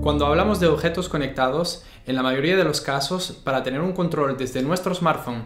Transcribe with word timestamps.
Cuando 0.00 0.24
hablamos 0.26 0.58
de 0.58 0.68
objetos 0.68 1.10
conectados, 1.10 1.84
en 2.06 2.16
la 2.16 2.22
mayoría 2.22 2.56
de 2.56 2.64
los 2.64 2.80
casos, 2.80 3.32
para 3.44 3.62
tener 3.62 3.82
un 3.82 3.92
control 3.92 4.38
desde 4.38 4.62
nuestro 4.62 4.94
smartphone 4.94 5.42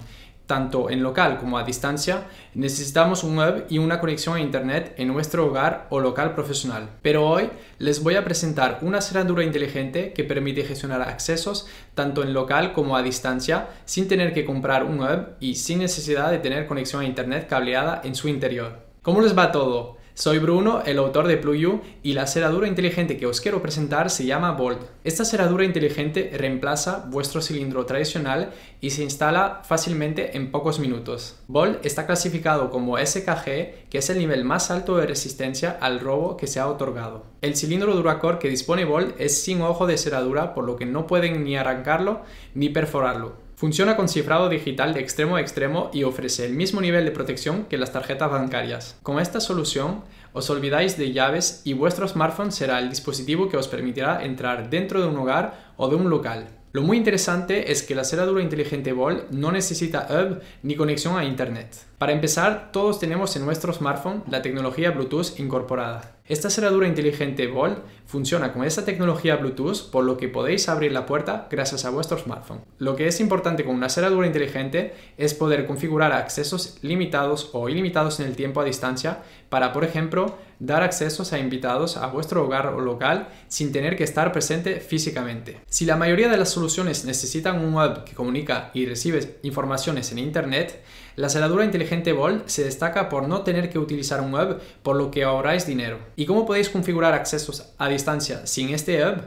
tanto 0.50 0.90
en 0.90 1.00
local 1.00 1.38
como 1.38 1.58
a 1.58 1.62
distancia, 1.62 2.24
necesitamos 2.54 3.22
un 3.22 3.38
web 3.38 3.66
y 3.70 3.78
una 3.78 4.00
conexión 4.00 4.34
a 4.34 4.40
Internet 4.40 4.94
en 4.96 5.06
nuestro 5.06 5.46
hogar 5.46 5.86
o 5.90 6.00
local 6.00 6.34
profesional. 6.34 6.88
Pero 7.02 7.24
hoy 7.24 7.50
les 7.78 8.02
voy 8.02 8.16
a 8.16 8.24
presentar 8.24 8.80
una 8.82 9.00
cerradura 9.00 9.44
inteligente 9.44 10.12
que 10.12 10.24
permite 10.24 10.64
gestionar 10.64 11.02
accesos 11.02 11.68
tanto 11.94 12.24
en 12.24 12.34
local 12.34 12.72
como 12.72 12.96
a 12.96 13.02
distancia 13.04 13.68
sin 13.84 14.08
tener 14.08 14.34
que 14.34 14.44
comprar 14.44 14.82
un 14.82 14.98
web 14.98 15.36
y 15.38 15.54
sin 15.54 15.78
necesidad 15.78 16.32
de 16.32 16.38
tener 16.38 16.66
conexión 16.66 17.02
a 17.02 17.06
Internet 17.06 17.46
cableada 17.48 18.00
en 18.02 18.16
su 18.16 18.26
interior. 18.26 18.80
¿Cómo 19.02 19.20
les 19.20 19.38
va 19.38 19.52
todo? 19.52 19.99
Soy 20.14 20.38
Bruno, 20.38 20.82
el 20.84 20.98
autor 20.98 21.28
de 21.28 21.36
Pluyu, 21.36 21.80
y 22.02 22.12
la 22.12 22.26
cerradura 22.26 22.66
inteligente 22.66 23.16
que 23.16 23.26
os 23.26 23.40
quiero 23.40 23.62
presentar 23.62 24.10
se 24.10 24.26
llama 24.26 24.52
Bolt. 24.52 24.80
Esta 25.04 25.24
cerradura 25.24 25.64
inteligente 25.64 26.30
reemplaza 26.36 27.06
vuestro 27.08 27.40
cilindro 27.40 27.86
tradicional 27.86 28.52
y 28.80 28.90
se 28.90 29.02
instala 29.02 29.62
fácilmente 29.64 30.36
en 30.36 30.50
pocos 30.50 30.80
minutos. 30.80 31.36
Bolt 31.46 31.86
está 31.86 32.06
clasificado 32.06 32.70
como 32.70 32.98
SKG, 32.98 33.88
que 33.88 33.98
es 33.98 34.10
el 34.10 34.18
nivel 34.18 34.44
más 34.44 34.70
alto 34.70 34.96
de 34.96 35.06
resistencia 35.06 35.78
al 35.80 36.00
robo 36.00 36.36
que 36.36 36.48
se 36.48 36.60
ha 36.60 36.66
otorgado. 36.66 37.24
El 37.40 37.56
cilindro 37.56 37.94
Duracor 37.94 38.38
que 38.38 38.50
dispone 38.50 38.84
Bolt 38.84 39.18
es 39.20 39.42
sin 39.42 39.62
ojo 39.62 39.86
de 39.86 39.96
cerradura, 39.96 40.54
por 40.54 40.64
lo 40.64 40.76
que 40.76 40.86
no 40.86 41.06
pueden 41.06 41.44
ni 41.44 41.56
arrancarlo 41.56 42.22
ni 42.54 42.68
perforarlo. 42.68 43.49
Funciona 43.60 43.94
con 43.94 44.08
cifrado 44.08 44.48
digital 44.48 44.94
de 44.94 45.00
extremo 45.00 45.36
a 45.36 45.42
extremo 45.42 45.90
y 45.92 46.04
ofrece 46.04 46.46
el 46.46 46.54
mismo 46.54 46.80
nivel 46.80 47.04
de 47.04 47.10
protección 47.10 47.64
que 47.64 47.76
las 47.76 47.92
tarjetas 47.92 48.30
bancarias. 48.30 48.98
Con 49.02 49.20
esta 49.20 49.38
solución 49.38 50.02
os 50.32 50.48
olvidáis 50.48 50.96
de 50.96 51.12
llaves 51.12 51.60
y 51.64 51.74
vuestro 51.74 52.08
smartphone 52.08 52.52
será 52.52 52.78
el 52.78 52.88
dispositivo 52.88 53.50
que 53.50 53.58
os 53.58 53.68
permitirá 53.68 54.24
entrar 54.24 54.70
dentro 54.70 55.02
de 55.02 55.08
un 55.08 55.18
hogar 55.18 55.74
o 55.76 55.88
de 55.90 55.96
un 55.96 56.08
local. 56.08 56.48
Lo 56.72 56.80
muy 56.80 56.96
interesante 56.96 57.70
es 57.70 57.82
que 57.82 57.94
la 57.94 58.04
cerradura 58.04 58.42
inteligente 58.42 58.94
Bolt 58.94 59.28
no 59.30 59.52
necesita 59.52 60.06
hub 60.08 60.40
ni 60.62 60.74
conexión 60.74 61.18
a 61.18 61.26
Internet. 61.26 61.76
Para 61.98 62.12
empezar, 62.12 62.70
todos 62.72 62.98
tenemos 62.98 63.36
en 63.36 63.44
nuestro 63.44 63.74
smartphone 63.74 64.22
la 64.30 64.40
tecnología 64.40 64.92
Bluetooth 64.92 65.38
incorporada. 65.38 66.16
Esta 66.30 66.48
cerradura 66.48 66.86
inteligente 66.86 67.48
Bolt 67.48 67.80
funciona 68.06 68.52
con 68.52 68.64
esta 68.64 68.84
tecnología 68.84 69.34
Bluetooth, 69.34 69.90
por 69.90 70.04
lo 70.04 70.16
que 70.16 70.28
podéis 70.28 70.68
abrir 70.68 70.92
la 70.92 71.04
puerta 71.04 71.48
gracias 71.50 71.84
a 71.84 71.90
vuestro 71.90 72.18
smartphone. 72.18 72.60
Lo 72.78 72.94
que 72.94 73.08
es 73.08 73.18
importante 73.18 73.64
con 73.64 73.74
una 73.74 73.88
cerradura 73.88 74.28
inteligente 74.28 74.94
es 75.18 75.34
poder 75.34 75.66
configurar 75.66 76.12
accesos 76.12 76.78
limitados 76.82 77.50
o 77.52 77.68
ilimitados 77.68 78.20
en 78.20 78.26
el 78.26 78.36
tiempo 78.36 78.60
a 78.60 78.64
distancia 78.64 79.24
para, 79.48 79.72
por 79.72 79.82
ejemplo, 79.82 80.38
dar 80.60 80.84
accesos 80.84 81.32
a 81.32 81.40
invitados 81.40 81.96
a 81.96 82.06
vuestro 82.06 82.44
hogar 82.44 82.68
o 82.68 82.80
local 82.80 83.28
sin 83.48 83.72
tener 83.72 83.96
que 83.96 84.04
estar 84.04 84.30
presente 84.30 84.78
físicamente. 84.78 85.60
Si 85.68 85.84
la 85.84 85.96
mayoría 85.96 86.28
de 86.28 86.36
las 86.36 86.50
soluciones 86.50 87.04
necesitan 87.04 87.58
un 87.58 87.74
web 87.74 88.04
que 88.04 88.14
comunica 88.14 88.70
y 88.72 88.86
recibe 88.86 89.38
informaciones 89.42 90.12
en 90.12 90.18
Internet, 90.18 90.80
la 91.20 91.28
cerradura 91.28 91.66
inteligente 91.66 92.14
Bolt 92.14 92.48
se 92.48 92.64
destaca 92.64 93.10
por 93.10 93.28
no 93.28 93.42
tener 93.42 93.68
que 93.68 93.78
utilizar 93.78 94.22
un 94.22 94.32
web, 94.32 94.58
por 94.82 94.96
lo 94.96 95.10
que 95.10 95.22
ahorráis 95.22 95.66
dinero. 95.66 95.98
¿Y 96.16 96.24
cómo 96.24 96.46
podéis 96.46 96.70
configurar 96.70 97.12
accesos 97.12 97.74
a 97.76 97.88
distancia 97.88 98.46
sin 98.46 98.70
este 98.70 99.04
hub? 99.04 99.18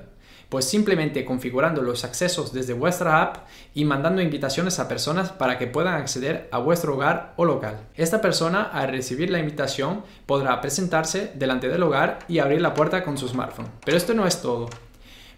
Pues 0.50 0.66
simplemente 0.66 1.24
configurando 1.24 1.84
los 1.84 2.04
accesos 2.04 2.52
desde 2.52 2.74
vuestra 2.74 3.22
app 3.22 3.48
y 3.76 3.86
mandando 3.86 4.24
invitaciones 4.24 4.80
a 4.80 4.88
personas 4.88 5.32
para 5.32 5.60
que 5.60 5.68
puedan 5.68 5.94
acceder 5.94 6.50
a 6.52 6.58
vuestro 6.58 6.96
hogar 6.96 7.36
o 7.38 7.46
local. 7.46 7.82
Esta 7.96 8.22
persona 8.22 8.64
al 8.64 8.90
recibir 8.90 9.30
la 9.30 9.38
invitación 9.38 10.02
podrá 10.26 10.62
presentarse 10.62 11.32
delante 11.36 11.70
del 11.70 11.84
hogar 11.84 12.20
y 12.28 12.40
abrir 12.40 12.62
la 12.62 12.74
puerta 12.74 13.04
con 13.04 13.20
su 13.20 13.28
smartphone. 13.28 13.70
Pero 13.86 13.98
esto 13.98 14.16
no 14.16 14.26
es 14.26 14.42
todo. 14.42 14.68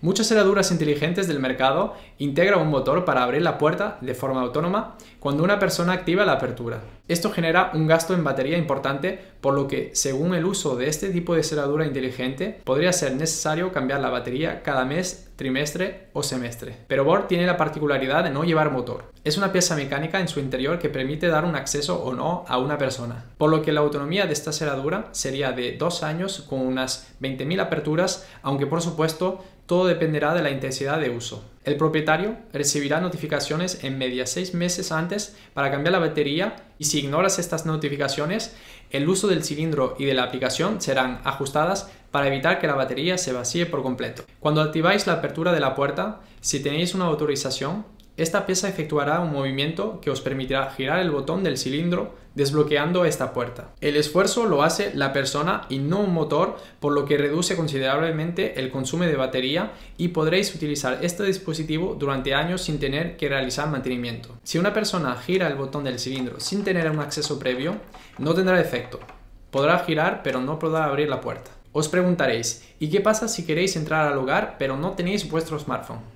Muchas 0.01 0.27
cerraduras 0.27 0.71
inteligentes 0.71 1.27
del 1.27 1.39
mercado 1.39 1.93
integran 2.17 2.61
un 2.61 2.69
motor 2.69 3.05
para 3.05 3.23
abrir 3.23 3.41
la 3.41 3.57
puerta 3.57 3.97
de 4.01 4.13
forma 4.13 4.41
autónoma 4.41 4.97
cuando 5.19 5.43
una 5.43 5.59
persona 5.59 5.93
activa 5.93 6.25
la 6.25 6.33
apertura. 6.33 6.81
Esto 7.07 7.31
genera 7.31 7.69
un 7.75 7.85
gasto 7.85 8.15
en 8.15 8.23
batería 8.23 8.57
importante, 8.57 9.19
por 9.39 9.53
lo 9.53 9.67
que, 9.67 9.91
según 9.93 10.33
el 10.33 10.43
uso 10.43 10.75
de 10.75 10.87
este 10.87 11.09
tipo 11.09 11.35
de 11.35 11.43
cerradura 11.43 11.85
inteligente, 11.85 12.61
podría 12.63 12.91
ser 12.93 13.15
necesario 13.15 13.71
cambiar 13.71 14.01
la 14.01 14.09
batería 14.09 14.63
cada 14.63 14.85
mes, 14.85 15.31
trimestre 15.35 16.07
o 16.13 16.23
semestre. 16.23 16.77
Pero 16.87 17.03
Board 17.03 17.27
tiene 17.27 17.45
la 17.45 17.57
particularidad 17.57 18.23
de 18.23 18.31
no 18.31 18.43
llevar 18.43 18.71
motor. 18.71 19.11
Es 19.23 19.37
una 19.37 19.51
pieza 19.51 19.75
mecánica 19.75 20.19
en 20.19 20.27
su 20.27 20.39
interior 20.39 20.79
que 20.79 20.89
permite 20.89 21.27
dar 21.27 21.45
un 21.45 21.55
acceso 21.55 22.01
o 22.03 22.13
no 22.13 22.43
a 22.47 22.57
una 22.57 22.79
persona, 22.79 23.25
por 23.37 23.51
lo 23.51 23.61
que 23.61 23.71
la 23.71 23.81
autonomía 23.81 24.25
de 24.25 24.33
esta 24.33 24.51
cerradura 24.51 25.09
sería 25.11 25.51
de 25.51 25.73
dos 25.73 26.01
años 26.01 26.43
con 26.49 26.61
unas 26.61 27.13
20.000 27.21 27.61
aperturas, 27.61 28.27
aunque 28.41 28.65
por 28.65 28.81
supuesto 28.81 29.43
todo 29.65 29.87
dependerá 29.87 30.33
de 30.33 30.43
la 30.43 30.51
intensidad 30.51 30.99
de 30.99 31.09
uso. 31.09 31.43
El 31.63 31.77
propietario 31.77 32.37
recibirá 32.53 33.01
notificaciones 33.01 33.83
en 33.83 33.97
media 33.97 34.27
seis 34.27 34.53
meses 34.53 34.91
antes 34.91 35.35
para 35.53 35.71
cambiar 35.71 35.93
la 35.93 35.99
batería 35.99 36.55
y 36.77 36.85
si 36.85 36.99
ignoras 36.99 37.39
estas 37.39 37.65
notificaciones, 37.65 38.55
el 38.91 39.09
uso 39.09 39.27
del 39.27 39.43
cilindro 39.43 39.95
y 39.97 40.05
de 40.05 40.13
la 40.13 40.23
aplicación 40.23 40.79
serán 40.79 41.21
ajustadas 41.23 41.89
para 42.11 42.27
evitar 42.27 42.59
que 42.59 42.67
la 42.67 42.75
batería 42.75 43.17
se 43.17 43.33
vacíe 43.33 43.65
por 43.65 43.81
completo. 43.81 44.23
Cuando 44.39 44.61
activáis 44.61 45.07
la 45.07 45.13
apertura 45.13 45.51
de 45.51 45.59
la 45.59 45.73
puerta, 45.73 46.21
si 46.39 46.61
tenéis 46.61 46.93
una 46.93 47.05
autorización, 47.05 47.85
esta 48.17 48.45
pieza 48.45 48.69
efectuará 48.69 49.19
un 49.19 49.33
movimiento 49.33 49.99
que 49.99 50.09
os 50.09 50.21
permitirá 50.21 50.71
girar 50.71 50.99
el 50.99 51.11
botón 51.11 51.43
del 51.43 51.57
cilindro 51.57 52.13
desbloqueando 52.33 53.03
esta 53.03 53.33
puerta. 53.33 53.71
El 53.81 53.97
esfuerzo 53.97 54.45
lo 54.45 54.63
hace 54.63 54.93
la 54.93 55.11
persona 55.11 55.61
y 55.69 55.79
no 55.79 55.99
un 55.99 56.13
motor, 56.13 56.57
por 56.79 56.93
lo 56.93 57.05
que 57.05 57.17
reduce 57.17 57.57
considerablemente 57.57 58.59
el 58.59 58.71
consumo 58.71 59.03
de 59.03 59.15
batería 59.15 59.73
y 59.97 60.09
podréis 60.09 60.55
utilizar 60.55 60.99
este 61.01 61.23
dispositivo 61.23 61.95
durante 61.99 62.33
años 62.33 62.61
sin 62.61 62.79
tener 62.79 63.17
que 63.17 63.27
realizar 63.27 63.69
mantenimiento. 63.69 64.29
Si 64.43 64.57
una 64.57 64.73
persona 64.73 65.15
gira 65.15 65.47
el 65.47 65.55
botón 65.55 65.83
del 65.83 65.99
cilindro 65.99 66.39
sin 66.39 66.63
tener 66.63 66.89
un 66.89 66.99
acceso 66.99 67.37
previo, 67.37 67.77
no 68.17 68.33
tendrá 68.33 68.61
efecto. 68.61 68.99
Podrá 69.51 69.79
girar 69.79 70.21
pero 70.23 70.39
no 70.39 70.57
podrá 70.57 70.85
abrir 70.85 71.09
la 71.09 71.19
puerta. 71.19 71.51
Os 71.73 71.89
preguntaréis, 71.89 72.65
¿y 72.79 72.89
qué 72.89 73.01
pasa 73.01 73.27
si 73.27 73.45
queréis 73.45 73.75
entrar 73.75 74.07
al 74.07 74.17
hogar 74.17 74.55
pero 74.57 74.77
no 74.77 74.91
tenéis 74.91 75.29
vuestro 75.29 75.59
smartphone? 75.59 76.14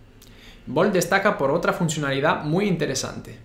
Bolt 0.69 0.93
destaca 0.93 1.35
por 1.39 1.49
otra 1.49 1.73
funcionalidad 1.73 2.43
muy 2.43 2.67
interesante. 2.67 3.39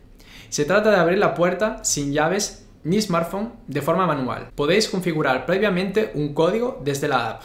Se 0.50 0.66
trata 0.66 0.90
de 0.90 0.96
abrir 0.96 1.16
la 1.16 1.32
puerta 1.32 1.82
sin 1.82 2.12
llaves 2.12 2.66
ni 2.82 3.00
smartphone 3.00 3.54
de 3.66 3.80
forma 3.80 4.06
manual. 4.06 4.50
Podéis 4.54 4.90
configurar 4.90 5.46
previamente 5.46 6.12
un 6.12 6.34
código 6.34 6.82
desde 6.84 7.08
la 7.08 7.30
app. 7.30 7.42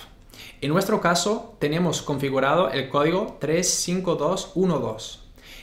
En 0.60 0.72
nuestro 0.72 1.00
caso 1.00 1.56
tenemos 1.60 2.02
configurado 2.02 2.70
el 2.72 2.90
código 2.90 3.38
35212. 3.40 5.20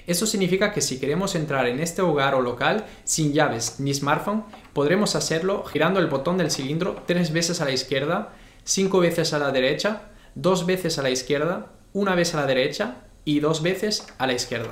Eso 0.07 0.25
significa 0.25 0.73
que 0.73 0.81
si 0.81 0.99
queremos 0.99 1.35
entrar 1.35 1.67
en 1.67 1.79
este 1.79 2.01
hogar 2.01 2.35
o 2.35 2.41
local 2.41 2.87
sin 3.05 3.35
llaves 3.35 3.81
ni 3.81 3.93
smartphone, 3.93 4.45
podremos 4.73 5.15
hacerlo 5.15 5.63
girando 5.65 6.01
el 6.01 6.07
botón 6.07 6.39
del 6.39 6.51
cilindro 6.51 7.03
tres 7.05 7.35
veces 7.35 7.61
a 7.61 7.67
la 7.67 7.73
izquierda, 7.73 8.33
cinco 8.65 8.99
veces 8.99 9.35
a 9.35 9.39
la 9.39 9.51
derecha, 9.51 10.09
dos 10.35 10.65
veces 10.65 10.99
a 10.99 11.03
la 11.03 11.11
izquierda, 11.11 11.67
una 11.93 12.15
vez 12.15 12.35
a 12.35 12.41
la 12.41 12.47
derecha 12.47 13.03
y 13.27 13.41
dos 13.41 13.61
veces 13.61 14.07
a 14.17 14.27
la 14.27 14.33
izquierda. 14.33 14.71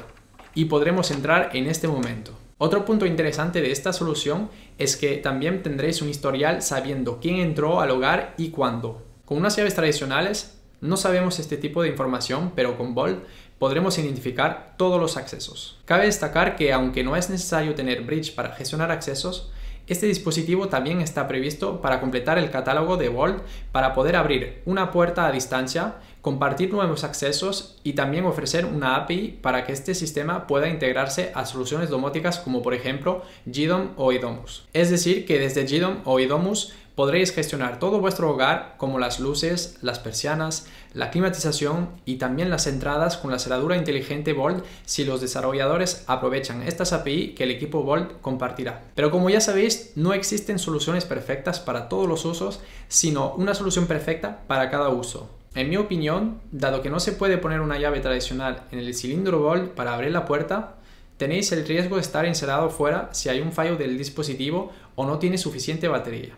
Y 0.55 0.67
podremos 0.67 1.11
entrar 1.11 1.51
en 1.53 1.67
este 1.67 1.89
momento. 1.89 2.33
Otro 2.57 2.87
punto 2.87 3.05
interesante 3.05 3.61
de 3.61 3.73
esta 3.73 3.93
solución 3.93 4.49
es 4.79 4.97
que 4.97 5.17
también 5.17 5.63
tendréis 5.63 6.01
un 6.01 6.09
historial 6.09 6.63
sabiendo 6.63 7.19
quién 7.21 7.37
entró 7.37 7.81
al 7.81 7.91
hogar 7.91 8.33
y 8.39 8.51
cuándo. 8.51 9.03
Con 9.25 9.39
unas 9.39 9.57
llaves 9.57 9.75
tradicionales 9.75 10.59
no 10.81 10.97
sabemos 10.97 11.41
este 11.41 11.57
tipo 11.57 11.83
de 11.83 11.89
información, 11.89 12.53
pero 12.55 12.79
con 12.79 12.95
Bolt 12.95 13.25
podremos 13.59 13.99
identificar 13.99 14.75
todos 14.79 15.01
los 15.01 15.17
accesos. 15.17 15.81
Cabe 15.85 16.05
destacar 16.05 16.55
que 16.55 16.73
aunque 16.73 17.03
no 17.03 17.17
es 17.17 17.31
necesario 17.31 17.75
tener 17.75 18.03
Bridge 18.03 18.35
para 18.35 18.55
gestionar 18.55 18.93
accesos, 18.93 19.51
este 19.87 20.07
dispositivo 20.07 20.69
también 20.69 21.01
está 21.01 21.29
previsto 21.29 21.81
para 21.81 22.01
completar 22.01 22.39
el 22.39 22.51
catálogo 22.51 22.97
de 22.97 23.11
Bolt 23.11 23.43
para 23.71 23.93
poder 23.93 24.17
abrir 24.17 24.63
una 24.65 24.91
puerta 24.91 25.27
a 25.27 25.33
distancia, 25.33 25.97
compartir 26.23 26.73
nuevos 26.73 27.05
accesos 27.05 27.79
y 27.85 27.93
también 27.93 28.25
ofrecer 28.25 28.65
una 28.65 28.97
API 28.97 29.39
para 29.43 29.65
que 29.65 29.73
este 29.73 29.95
sistema 29.95 30.47
pueda 30.47 30.69
integrarse 30.69 31.33
a 31.35 31.45
soluciones 31.45 31.91
domóticas 31.91 32.39
como 32.39 32.63
por 32.63 32.73
ejemplo 32.73 33.23
GDOM 33.45 33.91
o 33.97 34.13
IDOMUS. 34.13 34.67
Es 34.73 34.89
decir, 34.89 35.27
que 35.27 35.39
desde 35.39 35.67
GDOM 35.67 35.99
o 36.05 36.19
IDOMUS 36.19 36.73
podréis 36.95 37.33
gestionar 37.33 37.79
todo 37.79 38.01
vuestro 38.01 38.31
hogar 38.31 38.75
como 38.77 38.99
las 38.99 39.19
luces, 39.19 39.79
las 39.83 39.99
persianas, 39.99 40.67
la 40.93 41.11
climatización 41.11 41.91
y 42.05 42.17
también 42.17 42.51
las 42.51 42.67
entradas 42.67 43.17
con 43.17 43.31
la 43.31 43.39
cerradura 43.39 43.77
inteligente 43.77 44.33
Bolt 44.33 44.65
si 44.85 45.05
los 45.05 45.21
desarrolladores 45.21 46.05
aprovechan 46.07 46.63
estas 46.63 46.93
API 46.93 47.35
que 47.35 47.45
el 47.45 47.51
equipo 47.51 47.83
Bolt 47.83 48.21
compartirá. 48.21 48.85
Pero 48.95 49.11
como 49.11 49.29
ya 49.29 49.41
sabéis, 49.41 49.93
no 49.97 50.13
existen 50.13 50.59
soluciones 50.59 51.05
perfectas 51.05 51.59
para 51.59 51.89
todos 51.89 52.09
los 52.09 52.25
usos, 52.25 52.61
sino 52.89 53.35
una 53.35 53.55
solución 53.55 53.87
perfecta 53.87 54.43
para 54.47 54.71
cada 54.71 54.91
uso. 54.91 55.31
En 55.55 55.69
mi 55.69 55.77
opinión, 55.77 56.41
dado 56.51 56.83
que 56.83 56.91
no 56.91 57.01
se 57.01 57.13
puede 57.13 57.39
poner 57.39 57.61
una 57.61 57.79
llave 57.79 58.01
tradicional 58.01 58.65
en 58.73 58.79
el 58.81 58.95
cilindro 58.95 59.41
Bolt 59.41 59.73
para 59.73 59.95
abrir 59.95 60.13
la 60.13 60.25
puerta, 60.25 60.77
tenéis 61.17 61.51
el 61.53 61.67
riesgo 61.67 61.97
de 61.97 62.03
estar 62.03 62.25
encerrado 62.25 62.71
fuera 62.71 63.09
si 63.13 63.29
hay 63.29 63.41
un 63.41 63.53
fallo 63.53 63.77
del 63.77 63.97
dispositivo 63.99 64.73
o 64.97 65.07
no 65.07 65.19
tiene 65.19 65.39
suficiente 65.39 65.87
batería. 65.87 66.35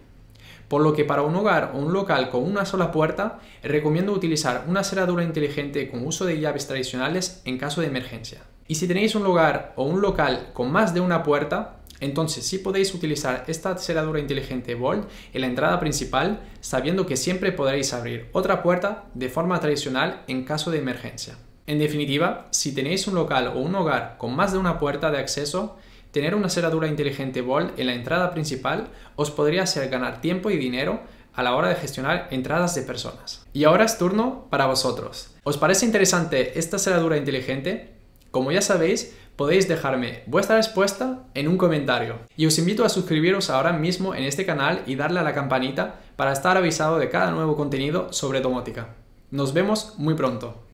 Por 0.68 0.82
lo 0.82 0.92
que 0.92 1.04
para 1.04 1.22
un 1.22 1.34
hogar 1.36 1.72
o 1.74 1.78
un 1.78 1.92
local 1.92 2.30
con 2.30 2.42
una 2.42 2.64
sola 2.64 2.90
puerta, 2.92 3.40
recomiendo 3.62 4.12
utilizar 4.12 4.64
una 4.66 4.84
cerradura 4.84 5.24
inteligente 5.24 5.88
con 5.90 6.06
uso 6.06 6.24
de 6.24 6.40
llaves 6.40 6.66
tradicionales 6.66 7.42
en 7.44 7.58
caso 7.58 7.80
de 7.80 7.86
emergencia. 7.86 8.42
Y 8.68 8.74
si 8.74 8.88
tenéis 8.88 9.14
un 9.14 9.24
hogar 9.26 9.72
o 9.76 9.84
un 9.84 10.00
local 10.00 10.50
con 10.52 10.72
más 10.72 10.92
de 10.92 11.00
una 11.00 11.22
puerta, 11.22 11.76
entonces 12.00 12.46
sí 12.46 12.58
podéis 12.58 12.94
utilizar 12.94 13.44
esta 13.46 13.76
cerradura 13.78 14.20
inteligente 14.20 14.74
Bolt 14.74 15.08
en 15.32 15.40
la 15.40 15.46
entrada 15.46 15.80
principal, 15.80 16.40
sabiendo 16.60 17.06
que 17.06 17.16
siempre 17.16 17.52
podréis 17.52 17.92
abrir 17.92 18.28
otra 18.32 18.62
puerta 18.62 19.04
de 19.14 19.28
forma 19.28 19.60
tradicional 19.60 20.22
en 20.26 20.44
caso 20.44 20.70
de 20.70 20.78
emergencia. 20.78 21.36
En 21.66 21.78
definitiva, 21.78 22.46
si 22.50 22.74
tenéis 22.74 23.08
un 23.08 23.14
local 23.14 23.48
o 23.48 23.58
un 23.58 23.74
hogar 23.74 24.16
con 24.18 24.36
más 24.36 24.52
de 24.52 24.58
una 24.58 24.78
puerta 24.78 25.10
de 25.10 25.18
acceso, 25.18 25.78
tener 26.10 26.34
una 26.34 26.48
cerradura 26.48 26.88
inteligente 26.88 27.40
Bolt 27.40 27.78
en 27.78 27.86
la 27.86 27.94
entrada 27.94 28.30
principal 28.30 28.88
os 29.16 29.30
podría 29.30 29.64
hacer 29.64 29.88
ganar 29.88 30.20
tiempo 30.20 30.50
y 30.50 30.56
dinero 30.56 31.00
a 31.34 31.42
la 31.42 31.54
hora 31.54 31.68
de 31.68 31.76
gestionar 31.76 32.28
entradas 32.30 32.74
de 32.74 32.82
personas. 32.82 33.46
Y 33.52 33.64
ahora 33.64 33.84
es 33.84 33.98
turno 33.98 34.46
para 34.50 34.66
vosotros. 34.66 35.34
¿Os 35.44 35.58
parece 35.58 35.84
interesante 35.84 36.58
esta 36.58 36.78
cerradura 36.78 37.18
inteligente? 37.18 37.94
Como 38.30 38.50
ya 38.52 38.62
sabéis, 38.62 39.14
podéis 39.36 39.68
dejarme 39.68 40.22
vuestra 40.26 40.56
respuesta 40.56 41.24
en 41.34 41.48
un 41.48 41.58
comentario. 41.58 42.20
Y 42.36 42.46
os 42.46 42.58
invito 42.58 42.84
a 42.84 42.88
suscribiros 42.88 43.50
ahora 43.50 43.72
mismo 43.72 44.14
en 44.14 44.24
este 44.24 44.46
canal 44.46 44.82
y 44.86 44.96
darle 44.96 45.20
a 45.20 45.22
la 45.22 45.34
campanita 45.34 46.00
para 46.16 46.32
estar 46.32 46.56
avisado 46.56 46.98
de 46.98 47.10
cada 47.10 47.30
nuevo 47.30 47.54
contenido 47.54 48.12
sobre 48.12 48.40
domótica. 48.40 48.94
Nos 49.30 49.52
vemos 49.52 49.94
muy 49.98 50.14
pronto. 50.14 50.62